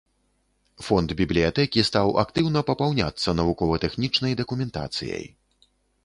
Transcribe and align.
Фонд 0.85 1.09
бібліятэкі 1.19 1.83
стаў 1.89 2.07
актыўна 2.23 2.63
папаўняцца 2.69 3.35
навукова-тэхнічнай 3.41 4.33
дакументацыяй. 4.41 5.25